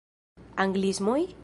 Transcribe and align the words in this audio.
Anglismoj? 0.65 1.23